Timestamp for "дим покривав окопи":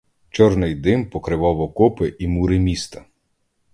0.75-2.15